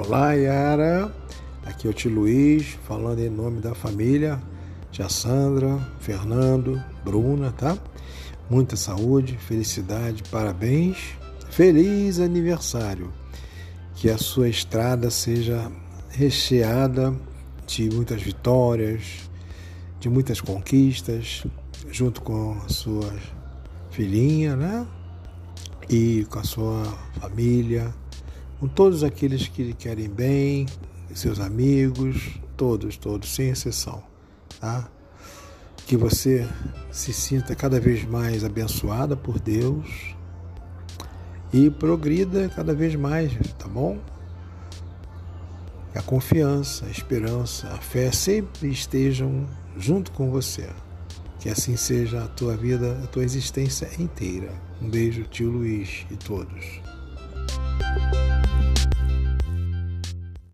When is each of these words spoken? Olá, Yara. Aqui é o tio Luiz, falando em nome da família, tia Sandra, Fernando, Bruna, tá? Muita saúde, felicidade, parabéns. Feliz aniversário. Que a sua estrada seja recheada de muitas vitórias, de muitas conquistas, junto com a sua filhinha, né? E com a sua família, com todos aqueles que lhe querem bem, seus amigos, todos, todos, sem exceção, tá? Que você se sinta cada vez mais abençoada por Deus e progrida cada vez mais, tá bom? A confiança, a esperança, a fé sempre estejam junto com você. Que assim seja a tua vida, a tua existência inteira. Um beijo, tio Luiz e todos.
Olá, 0.00 0.32
Yara. 0.32 1.12
Aqui 1.66 1.88
é 1.88 1.90
o 1.90 1.92
tio 1.92 2.14
Luiz, 2.14 2.78
falando 2.86 3.18
em 3.18 3.28
nome 3.28 3.60
da 3.60 3.74
família, 3.74 4.40
tia 4.92 5.08
Sandra, 5.08 5.76
Fernando, 5.98 6.80
Bruna, 7.04 7.50
tá? 7.50 7.76
Muita 8.48 8.76
saúde, 8.76 9.36
felicidade, 9.36 10.22
parabéns. 10.30 11.18
Feliz 11.50 12.20
aniversário. 12.20 13.12
Que 13.96 14.08
a 14.08 14.16
sua 14.16 14.48
estrada 14.48 15.10
seja 15.10 15.68
recheada 16.10 17.12
de 17.66 17.90
muitas 17.90 18.22
vitórias, 18.22 19.28
de 19.98 20.08
muitas 20.08 20.40
conquistas, 20.40 21.42
junto 21.90 22.22
com 22.22 22.52
a 22.64 22.68
sua 22.68 23.12
filhinha, 23.90 24.54
né? 24.54 24.86
E 25.90 26.24
com 26.30 26.38
a 26.38 26.44
sua 26.44 26.84
família, 27.20 27.92
com 28.60 28.66
todos 28.66 29.04
aqueles 29.04 29.46
que 29.46 29.62
lhe 29.62 29.74
querem 29.74 30.08
bem, 30.08 30.66
seus 31.14 31.40
amigos, 31.40 32.38
todos, 32.56 32.96
todos, 32.96 33.32
sem 33.34 33.50
exceção, 33.50 34.02
tá? 34.60 34.88
Que 35.86 35.96
você 35.96 36.46
se 36.90 37.12
sinta 37.12 37.54
cada 37.54 37.80
vez 37.80 38.04
mais 38.04 38.44
abençoada 38.44 39.16
por 39.16 39.38
Deus 39.38 40.14
e 41.52 41.70
progrida 41.70 42.48
cada 42.48 42.74
vez 42.74 42.94
mais, 42.94 43.32
tá 43.58 43.68
bom? 43.68 43.98
A 45.94 46.02
confiança, 46.02 46.86
a 46.86 46.90
esperança, 46.90 47.68
a 47.68 47.78
fé 47.78 48.12
sempre 48.12 48.68
estejam 48.68 49.46
junto 49.76 50.12
com 50.12 50.30
você. 50.30 50.68
Que 51.40 51.48
assim 51.48 51.76
seja 51.76 52.24
a 52.24 52.28
tua 52.28 52.56
vida, 52.56 53.00
a 53.02 53.06
tua 53.06 53.24
existência 53.24 53.88
inteira. 53.98 54.52
Um 54.82 54.90
beijo, 54.90 55.22
tio 55.24 55.50
Luiz 55.50 56.04
e 56.10 56.16
todos. 56.16 56.80